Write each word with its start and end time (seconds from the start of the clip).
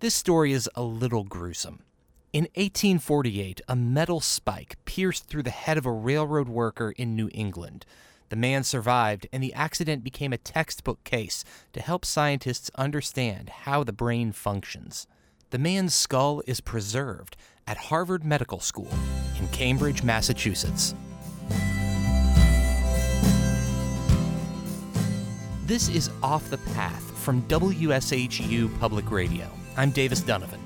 This 0.00 0.14
story 0.14 0.52
is 0.52 0.70
a 0.76 0.82
little 0.82 1.24
gruesome. 1.24 1.82
In 2.32 2.44
1848, 2.54 3.60
a 3.66 3.74
metal 3.74 4.20
spike 4.20 4.76
pierced 4.84 5.24
through 5.24 5.42
the 5.42 5.50
head 5.50 5.76
of 5.76 5.86
a 5.86 5.90
railroad 5.90 6.48
worker 6.48 6.94
in 6.96 7.16
New 7.16 7.28
England. 7.34 7.84
The 8.28 8.36
man 8.36 8.62
survived, 8.62 9.26
and 9.32 9.42
the 9.42 9.52
accident 9.54 10.04
became 10.04 10.32
a 10.32 10.38
textbook 10.38 11.02
case 11.02 11.42
to 11.72 11.80
help 11.80 12.04
scientists 12.04 12.70
understand 12.76 13.48
how 13.48 13.82
the 13.82 13.92
brain 13.92 14.30
functions. 14.30 15.08
The 15.50 15.58
man's 15.58 15.96
skull 15.96 16.44
is 16.46 16.60
preserved 16.60 17.36
at 17.66 17.76
Harvard 17.76 18.24
Medical 18.24 18.60
School 18.60 18.92
in 19.40 19.48
Cambridge, 19.48 20.04
Massachusetts. 20.04 20.94
This 25.66 25.88
is 25.88 26.08
Off 26.22 26.48
the 26.50 26.58
Path 26.72 27.02
from 27.18 27.42
WSHU 27.48 28.78
Public 28.78 29.10
Radio. 29.10 29.57
I'm 29.78 29.92
Davis 29.92 30.22
Dunavin. 30.22 30.58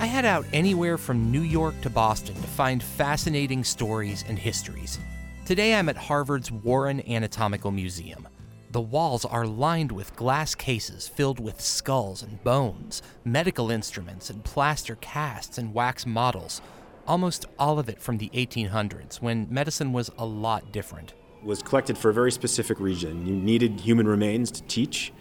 I 0.00 0.06
head 0.06 0.24
out 0.24 0.44
anywhere 0.52 0.98
from 0.98 1.30
New 1.30 1.42
York 1.42 1.80
to 1.82 1.90
Boston 1.90 2.34
to 2.34 2.48
find 2.48 2.82
fascinating 2.82 3.62
stories 3.62 4.24
and 4.26 4.36
histories. 4.36 4.98
Today 5.46 5.76
I'm 5.76 5.88
at 5.88 5.96
Harvard's 5.96 6.50
Warren 6.50 7.08
Anatomical 7.08 7.70
Museum. 7.70 8.26
The 8.72 8.80
walls 8.80 9.24
are 9.24 9.46
lined 9.46 9.92
with 9.92 10.16
glass 10.16 10.56
cases 10.56 11.06
filled 11.06 11.38
with 11.38 11.60
skulls 11.60 12.24
and 12.24 12.42
bones, 12.42 13.00
medical 13.24 13.70
instruments, 13.70 14.28
and 14.28 14.42
plaster 14.42 14.96
casts 14.96 15.58
and 15.58 15.72
wax 15.72 16.04
models. 16.04 16.60
Almost 17.06 17.46
all 17.60 17.78
of 17.78 17.88
it 17.88 18.02
from 18.02 18.18
the 18.18 18.28
1800s, 18.30 19.22
when 19.22 19.46
medicine 19.48 19.92
was 19.92 20.10
a 20.18 20.26
lot 20.26 20.72
different. 20.72 21.14
Was 21.44 21.62
collected 21.62 21.96
for 21.96 22.10
a 22.10 22.14
very 22.14 22.32
specific 22.32 22.80
reason. 22.80 23.24
You 23.24 23.36
needed 23.36 23.78
human 23.78 24.08
remains 24.08 24.50
to 24.50 24.64
teach 24.64 25.12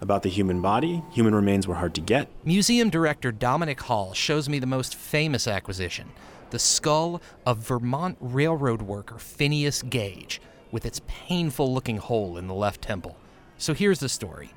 about 0.00 0.22
the 0.22 0.28
human 0.28 0.60
body. 0.60 1.02
Human 1.12 1.34
remains 1.34 1.66
were 1.66 1.74
hard 1.74 1.94
to 1.94 2.00
get. 2.00 2.28
Museum 2.44 2.90
director 2.90 3.32
Dominic 3.32 3.80
Hall 3.82 4.12
shows 4.12 4.48
me 4.48 4.58
the 4.58 4.66
most 4.66 4.94
famous 4.94 5.46
acquisition 5.46 6.10
the 6.50 6.58
skull 6.58 7.20
of 7.44 7.58
Vermont 7.58 8.16
Railroad 8.20 8.80
worker 8.82 9.18
Phineas 9.18 9.82
Gage, 9.82 10.40
with 10.70 10.86
its 10.86 11.00
painful 11.06 11.72
looking 11.72 11.96
hole 11.96 12.38
in 12.38 12.46
the 12.46 12.54
left 12.54 12.82
temple. 12.82 13.16
So 13.58 13.74
here's 13.74 13.98
the 13.98 14.08
story 14.08 14.50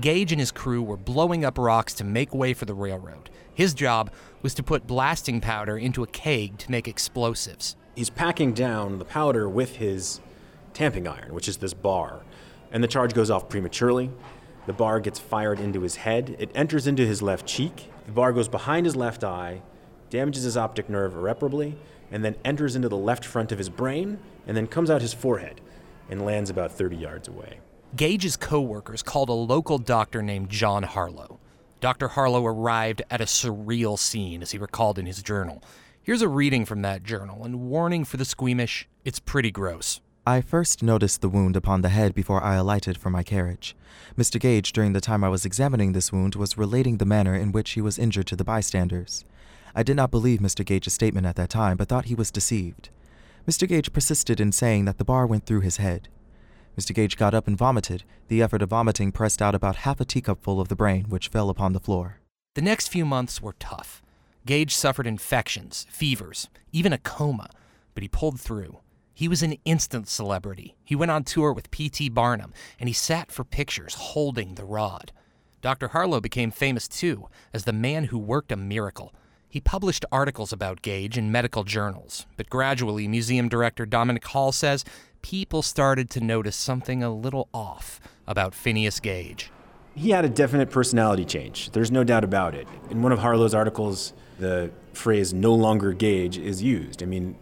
Gage 0.00 0.32
and 0.32 0.40
his 0.40 0.52
crew 0.52 0.82
were 0.82 0.96
blowing 0.96 1.44
up 1.44 1.56
rocks 1.58 1.94
to 1.94 2.04
make 2.04 2.34
way 2.34 2.52
for 2.52 2.64
the 2.64 2.74
railroad. 2.74 3.30
His 3.54 3.72
job 3.72 4.10
was 4.42 4.52
to 4.54 4.62
put 4.62 4.86
blasting 4.86 5.40
powder 5.40 5.78
into 5.78 6.02
a 6.02 6.06
keg 6.06 6.58
to 6.58 6.70
make 6.70 6.86
explosives. 6.86 7.76
He's 7.94 8.10
packing 8.10 8.52
down 8.52 8.98
the 8.98 9.04
powder 9.06 9.48
with 9.48 9.76
his 9.76 10.20
tamping 10.74 11.08
iron, 11.08 11.32
which 11.32 11.48
is 11.48 11.56
this 11.56 11.72
bar, 11.72 12.20
and 12.70 12.84
the 12.84 12.88
charge 12.88 13.14
goes 13.14 13.30
off 13.30 13.48
prematurely. 13.48 14.10
The 14.66 14.72
bar 14.72 15.00
gets 15.00 15.18
fired 15.18 15.60
into 15.60 15.82
his 15.82 15.96
head. 15.96 16.36
It 16.38 16.50
enters 16.54 16.86
into 16.86 17.06
his 17.06 17.22
left 17.22 17.46
cheek. 17.46 17.90
The 18.06 18.12
bar 18.12 18.32
goes 18.32 18.48
behind 18.48 18.84
his 18.84 18.96
left 18.96 19.22
eye, 19.22 19.62
damages 20.10 20.42
his 20.42 20.56
optic 20.56 20.90
nerve 20.90 21.14
irreparably, 21.14 21.76
and 22.10 22.24
then 22.24 22.36
enters 22.44 22.76
into 22.76 22.88
the 22.88 22.96
left 22.96 23.24
front 23.24 23.52
of 23.52 23.58
his 23.58 23.68
brain, 23.68 24.18
and 24.46 24.56
then 24.56 24.66
comes 24.66 24.90
out 24.90 25.02
his 25.02 25.14
forehead 25.14 25.60
and 26.08 26.24
lands 26.24 26.50
about 26.50 26.72
30 26.72 26.96
yards 26.96 27.28
away. 27.28 27.60
Gage's 27.94 28.36
co 28.36 28.60
workers 28.60 29.02
called 29.02 29.28
a 29.28 29.32
local 29.32 29.78
doctor 29.78 30.22
named 30.22 30.50
John 30.50 30.82
Harlow. 30.82 31.38
Dr. 31.80 32.08
Harlow 32.08 32.44
arrived 32.44 33.02
at 33.10 33.20
a 33.20 33.24
surreal 33.24 33.98
scene, 33.98 34.42
as 34.42 34.50
he 34.50 34.58
recalled 34.58 34.98
in 34.98 35.06
his 35.06 35.22
journal. 35.22 35.62
Here's 36.02 36.22
a 36.22 36.28
reading 36.28 36.64
from 36.64 36.82
that 36.82 37.02
journal, 37.04 37.44
and 37.44 37.60
warning 37.60 38.04
for 38.04 38.16
the 38.16 38.24
squeamish 38.24 38.88
it's 39.04 39.18
pretty 39.18 39.50
gross. 39.50 40.00
I 40.28 40.40
first 40.40 40.82
noticed 40.82 41.20
the 41.20 41.28
wound 41.28 41.54
upon 41.54 41.82
the 41.82 41.88
head 41.88 42.12
before 42.12 42.42
I 42.42 42.56
alighted 42.56 42.98
from 42.98 43.12
my 43.12 43.22
carriage. 43.22 43.76
Mr. 44.18 44.40
Gage, 44.40 44.72
during 44.72 44.92
the 44.92 45.00
time 45.00 45.22
I 45.22 45.28
was 45.28 45.44
examining 45.44 45.92
this 45.92 46.10
wound, 46.10 46.34
was 46.34 46.58
relating 46.58 46.96
the 46.96 47.04
manner 47.04 47.36
in 47.36 47.52
which 47.52 47.70
he 47.70 47.80
was 47.80 47.96
injured 47.96 48.26
to 48.26 48.34
the 48.34 48.42
bystanders. 48.42 49.24
I 49.72 49.84
did 49.84 49.94
not 49.94 50.10
believe 50.10 50.40
Mr. 50.40 50.66
Gage's 50.66 50.94
statement 50.94 51.28
at 51.28 51.36
that 51.36 51.48
time, 51.48 51.76
but 51.76 51.88
thought 51.88 52.06
he 52.06 52.16
was 52.16 52.32
deceived. 52.32 52.88
Mr. 53.46 53.68
Gage 53.68 53.92
persisted 53.92 54.40
in 54.40 54.50
saying 54.50 54.84
that 54.86 54.98
the 54.98 55.04
bar 55.04 55.28
went 55.28 55.46
through 55.46 55.60
his 55.60 55.76
head. 55.76 56.08
Mr. 56.76 56.92
Gage 56.92 57.16
got 57.16 57.32
up 57.32 57.46
and 57.46 57.56
vomited. 57.56 58.02
The 58.26 58.42
effort 58.42 58.62
of 58.62 58.70
vomiting 58.70 59.12
pressed 59.12 59.40
out 59.40 59.54
about 59.54 59.76
half 59.76 60.00
a 60.00 60.04
teacupful 60.04 60.60
of 60.60 60.66
the 60.66 60.74
brain, 60.74 61.04
which 61.04 61.28
fell 61.28 61.50
upon 61.50 61.72
the 61.72 61.78
floor. 61.78 62.18
The 62.56 62.62
next 62.62 62.88
few 62.88 63.04
months 63.04 63.40
were 63.40 63.54
tough. 63.60 64.02
Gage 64.44 64.74
suffered 64.74 65.06
infections, 65.06 65.86
fevers, 65.88 66.48
even 66.72 66.92
a 66.92 66.98
coma, 66.98 67.48
but 67.94 68.02
he 68.02 68.08
pulled 68.08 68.40
through. 68.40 68.80
He 69.16 69.28
was 69.28 69.42
an 69.42 69.56
instant 69.64 70.08
celebrity. 70.08 70.76
He 70.84 70.94
went 70.94 71.10
on 71.10 71.24
tour 71.24 71.50
with 71.50 71.70
P.T. 71.70 72.10
Barnum, 72.10 72.52
and 72.78 72.86
he 72.86 72.92
sat 72.92 73.32
for 73.32 73.44
pictures 73.44 73.94
holding 73.94 74.56
the 74.56 74.64
rod. 74.66 75.10
Dr. 75.62 75.88
Harlow 75.88 76.20
became 76.20 76.50
famous 76.50 76.86
too 76.86 77.26
as 77.54 77.64
the 77.64 77.72
man 77.72 78.04
who 78.04 78.18
worked 78.18 78.52
a 78.52 78.56
miracle. 78.56 79.14
He 79.48 79.58
published 79.58 80.04
articles 80.12 80.52
about 80.52 80.82
Gage 80.82 81.16
in 81.16 81.32
medical 81.32 81.64
journals, 81.64 82.26
but 82.36 82.50
gradually, 82.50 83.08
museum 83.08 83.48
director 83.48 83.86
Dominic 83.86 84.26
Hall 84.26 84.52
says 84.52 84.84
people 85.22 85.62
started 85.62 86.10
to 86.10 86.20
notice 86.20 86.54
something 86.54 87.02
a 87.02 87.08
little 87.08 87.48
off 87.54 87.98
about 88.26 88.54
Phineas 88.54 89.00
Gage. 89.00 89.50
He 89.94 90.10
had 90.10 90.26
a 90.26 90.28
definite 90.28 90.68
personality 90.68 91.24
change. 91.24 91.70
There's 91.70 91.90
no 91.90 92.04
doubt 92.04 92.22
about 92.22 92.54
it. 92.54 92.68
In 92.90 93.00
one 93.00 93.12
of 93.12 93.20
Harlow's 93.20 93.54
articles, 93.54 94.12
the 94.38 94.70
phrase 94.92 95.32
no 95.32 95.54
longer 95.54 95.94
Gage 95.94 96.36
is 96.36 96.62
used. 96.62 97.02
I 97.02 97.06
mean, 97.06 97.34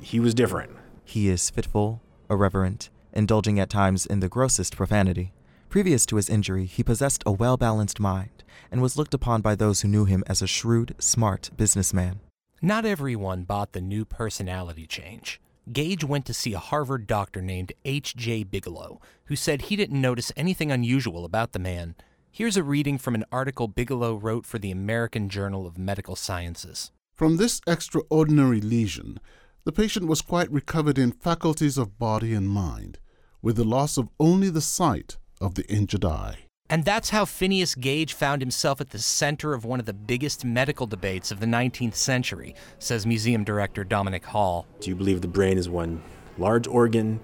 he 0.00 0.18
was 0.18 0.34
different. 0.34 0.72
He 1.10 1.28
is 1.28 1.50
fitful, 1.50 2.00
irreverent, 2.30 2.88
indulging 3.12 3.58
at 3.58 3.68
times 3.68 4.06
in 4.06 4.20
the 4.20 4.28
grossest 4.28 4.76
profanity. 4.76 5.32
Previous 5.68 6.06
to 6.06 6.14
his 6.14 6.30
injury, 6.30 6.66
he 6.66 6.84
possessed 6.84 7.24
a 7.26 7.32
well 7.32 7.56
balanced 7.56 7.98
mind 7.98 8.44
and 8.70 8.80
was 8.80 8.96
looked 8.96 9.12
upon 9.12 9.40
by 9.40 9.56
those 9.56 9.80
who 9.80 9.88
knew 9.88 10.04
him 10.04 10.22
as 10.28 10.40
a 10.40 10.46
shrewd, 10.46 10.94
smart 11.00 11.50
businessman. 11.56 12.20
Not 12.62 12.86
everyone 12.86 13.42
bought 13.42 13.72
the 13.72 13.80
new 13.80 14.04
personality 14.04 14.86
change. 14.86 15.40
Gage 15.72 16.04
went 16.04 16.26
to 16.26 16.32
see 16.32 16.54
a 16.54 16.60
Harvard 16.60 17.08
doctor 17.08 17.42
named 17.42 17.72
H.J. 17.84 18.44
Bigelow, 18.44 19.00
who 19.24 19.34
said 19.34 19.62
he 19.62 19.74
didn't 19.74 20.00
notice 20.00 20.30
anything 20.36 20.70
unusual 20.70 21.24
about 21.24 21.50
the 21.50 21.58
man. 21.58 21.96
Here's 22.30 22.56
a 22.56 22.62
reading 22.62 22.98
from 22.98 23.16
an 23.16 23.24
article 23.32 23.66
Bigelow 23.66 24.14
wrote 24.14 24.46
for 24.46 24.60
the 24.60 24.70
American 24.70 25.28
Journal 25.28 25.66
of 25.66 25.76
Medical 25.76 26.14
Sciences. 26.14 26.92
From 27.16 27.36
this 27.36 27.60
extraordinary 27.66 28.60
lesion, 28.60 29.18
the 29.64 29.72
patient 29.72 30.06
was 30.06 30.22
quite 30.22 30.50
recovered 30.50 30.98
in 30.98 31.12
faculties 31.12 31.76
of 31.76 31.98
body 31.98 32.32
and 32.32 32.48
mind, 32.48 32.98
with 33.42 33.56
the 33.56 33.64
loss 33.64 33.98
of 33.98 34.08
only 34.18 34.48
the 34.48 34.60
sight 34.60 35.18
of 35.40 35.54
the 35.54 35.66
injured 35.68 36.04
eye. 36.04 36.38
And 36.70 36.84
that's 36.84 37.10
how 37.10 37.24
Phineas 37.24 37.74
Gage 37.74 38.14
found 38.14 38.40
himself 38.40 38.80
at 38.80 38.90
the 38.90 38.98
center 38.98 39.54
of 39.54 39.64
one 39.64 39.80
of 39.80 39.86
the 39.86 39.92
biggest 39.92 40.44
medical 40.44 40.86
debates 40.86 41.32
of 41.32 41.40
the 41.40 41.46
19th 41.46 41.96
century, 41.96 42.54
says 42.78 43.04
museum 43.04 43.42
director 43.42 43.82
Dominic 43.82 44.24
Hall. 44.24 44.66
Do 44.80 44.88
you 44.88 44.94
believe 44.94 45.20
the 45.20 45.28
brain 45.28 45.58
is 45.58 45.68
one 45.68 46.00
large 46.38 46.68
organ? 46.68 47.18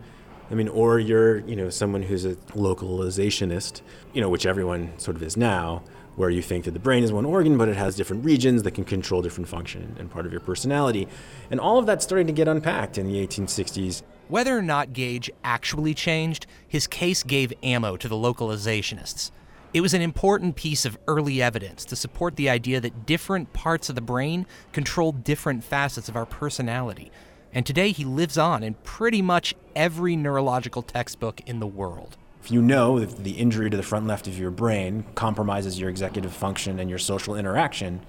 I 0.50 0.54
mean, 0.54 0.68
or 0.68 0.98
you're, 0.98 1.38
you 1.38 1.56
know, 1.56 1.70
someone 1.70 2.02
who's 2.02 2.24
a 2.24 2.34
localizationist, 2.34 3.82
you 4.12 4.20
know, 4.20 4.28
which 4.28 4.46
everyone 4.46 4.98
sort 4.98 5.16
of 5.16 5.22
is 5.22 5.36
now, 5.36 5.82
where 6.16 6.30
you 6.30 6.42
think 6.42 6.64
that 6.64 6.72
the 6.72 6.80
brain 6.80 7.04
is 7.04 7.12
one 7.12 7.24
organ, 7.24 7.56
but 7.56 7.68
it 7.68 7.76
has 7.76 7.94
different 7.94 8.24
regions 8.24 8.62
that 8.64 8.72
can 8.72 8.84
control 8.84 9.22
different 9.22 9.48
function 9.48 9.94
and 9.98 10.10
part 10.10 10.26
of 10.26 10.32
your 10.32 10.40
personality. 10.40 11.06
And 11.50 11.60
all 11.60 11.78
of 11.78 11.86
that's 11.86 12.04
starting 12.04 12.26
to 12.26 12.32
get 12.32 12.48
unpacked 12.48 12.98
in 12.98 13.06
the 13.06 13.24
1860s. 13.26 14.02
Whether 14.28 14.56
or 14.56 14.62
not 14.62 14.92
Gage 14.92 15.30
actually 15.44 15.94
changed, 15.94 16.46
his 16.66 16.86
case 16.86 17.22
gave 17.22 17.52
ammo 17.62 17.96
to 17.96 18.08
the 18.08 18.16
localizationists. 18.16 19.30
It 19.74 19.82
was 19.82 19.94
an 19.94 20.00
important 20.00 20.56
piece 20.56 20.84
of 20.86 20.98
early 21.06 21.42
evidence 21.42 21.84
to 21.86 21.96
support 21.96 22.36
the 22.36 22.48
idea 22.48 22.80
that 22.80 23.04
different 23.04 23.52
parts 23.52 23.88
of 23.88 23.94
the 23.94 24.00
brain 24.00 24.46
control 24.72 25.12
different 25.12 25.62
facets 25.62 26.08
of 26.08 26.16
our 26.16 26.24
personality. 26.24 27.12
And 27.52 27.66
today 27.66 27.92
he 27.92 28.04
lives 28.04 28.38
on 28.38 28.62
in 28.62 28.74
pretty 28.84 29.22
much 29.22 29.54
every 29.74 30.16
neurological 30.16 30.82
textbook 30.82 31.40
in 31.46 31.60
the 31.60 31.66
world. 31.66 32.16
If 32.46 32.52
you 32.52 32.62
know 32.62 33.00
that 33.00 33.24
the 33.24 33.32
injury 33.32 33.70
to 33.70 33.76
the 33.76 33.82
front 33.82 34.06
left 34.06 34.28
of 34.28 34.38
your 34.38 34.52
brain 34.52 35.04
compromises 35.16 35.80
your 35.80 35.90
executive 35.90 36.32
function 36.32 36.78
and 36.78 36.88
your 36.88 37.00
social 37.00 37.34
interaction, 37.34 38.06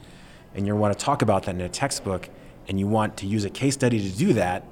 and 0.53 0.67
you 0.67 0.75
want 0.75 0.95
to 0.95 1.03
talk 1.03 1.23
about 1.23 1.41
that 1.45 1.55
in 1.55 1.61
a 1.61 1.67
textbook, 1.67 2.29
and 2.67 2.79
you 2.79 2.85
want 2.85 3.17
to 3.17 3.25
use 3.25 3.45
a 3.45 3.49
case 3.49 3.73
study 3.73 3.99
to 3.99 4.15
do 4.15 4.33
that, 4.33 4.63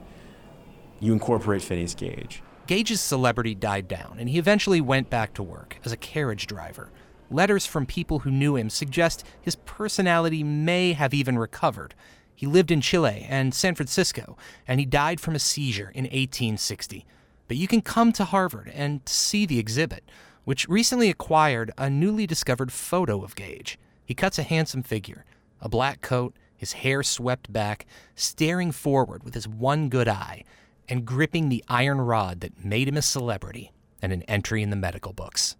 you 0.99 1.13
incorporate 1.13 1.63
Phineas 1.63 1.95
Gage. 1.95 2.43
Gage's 2.67 3.01
celebrity 3.01 3.55
died 3.55 3.87
down, 3.87 4.17
and 4.19 4.29
he 4.29 4.37
eventually 4.37 4.81
went 4.81 5.09
back 5.09 5.33
to 5.33 5.41
work 5.41 5.79
as 5.83 5.91
a 5.91 5.97
carriage 5.97 6.45
driver. 6.45 6.91
Letters 7.31 7.65
from 7.65 7.87
people 7.87 8.19
who 8.19 8.29
knew 8.29 8.55
him 8.55 8.69
suggest 8.69 9.25
his 9.41 9.55
personality 9.55 10.43
may 10.43 10.93
have 10.93 11.11
even 11.11 11.39
recovered. 11.39 11.95
He 12.35 12.45
lived 12.45 12.69
in 12.69 12.81
Chile 12.81 13.25
and 13.27 13.51
San 13.51 13.73
Francisco, 13.73 14.37
and 14.67 14.79
he 14.79 14.85
died 14.85 15.19
from 15.19 15.33
a 15.33 15.39
seizure 15.39 15.89
in 15.95 16.03
1860. 16.03 17.03
But 17.47 17.57
you 17.57 17.67
can 17.67 17.81
come 17.81 18.11
to 18.13 18.25
Harvard 18.25 18.71
and 18.73 19.01
see 19.05 19.45
the 19.45 19.59
exhibit, 19.59 20.03
which 20.45 20.67
recently 20.67 21.09
acquired 21.09 21.71
a 21.77 21.89
newly 21.89 22.25
discovered 22.25 22.71
photo 22.71 23.23
of 23.23 23.35
Gage. 23.35 23.77
He 24.03 24.13
cuts 24.13 24.39
a 24.39 24.43
handsome 24.43 24.83
figure, 24.83 25.25
a 25.61 25.69
black 25.69 26.01
coat, 26.01 26.35
his 26.55 26.73
hair 26.73 27.03
swept 27.03 27.51
back, 27.51 27.85
staring 28.15 28.71
forward 28.71 29.23
with 29.23 29.33
his 29.33 29.47
one 29.47 29.89
good 29.89 30.07
eye, 30.07 30.43
and 30.87 31.05
gripping 31.05 31.49
the 31.49 31.63
iron 31.67 31.99
rod 32.01 32.41
that 32.41 32.63
made 32.63 32.87
him 32.87 32.97
a 32.97 33.01
celebrity 33.01 33.71
and 34.01 34.11
an 34.13 34.21
entry 34.23 34.61
in 34.61 34.69
the 34.69 34.75
medical 34.75 35.13
books. 35.13 35.55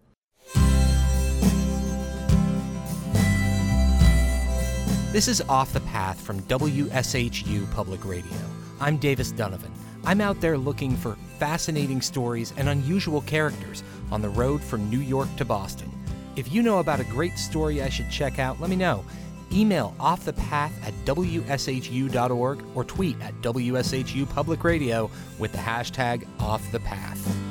This 5.11 5.27
is 5.27 5.41
Off 5.47 5.71
the 5.71 5.79
Path 5.81 6.19
from 6.19 6.41
WSHU 6.41 7.71
Public 7.71 8.03
Radio. 8.03 8.37
I'm 8.81 8.97
Davis 8.97 9.31
Dunavin. 9.31 9.71
I'm 10.07 10.21
out 10.21 10.39
there 10.39 10.55
looking 10.55 10.95
for 10.95 11.17
fascinating 11.39 11.99
stories 11.99 12.53
and 12.57 12.69
unusual 12.69 13.21
characters 13.21 13.83
on 14.11 14.21
the 14.21 14.29
road 14.29 14.61
from 14.61 14.87
New 14.87 14.99
York 14.99 15.27
to 15.37 15.45
Boston. 15.45 15.91
If 16.35 16.51
you 16.51 16.61
know 16.61 16.77
about 16.77 16.99
a 16.99 17.05
great 17.05 17.39
story 17.39 17.81
I 17.81 17.89
should 17.89 18.11
check 18.11 18.37
out, 18.37 18.61
let 18.61 18.69
me 18.69 18.75
know. 18.75 19.03
Email 19.51 19.95
offthepath 19.99 20.71
at 20.83 20.93
wshu.org 21.05 22.63
or 22.75 22.83
tweet 22.83 23.19
at 23.21 23.33
WSHU 23.41 24.29
Public 24.29 24.63
Radio 24.63 25.09
with 25.39 25.51
the 25.51 25.57
hashtag 25.57 26.27
offthepath. 26.37 27.44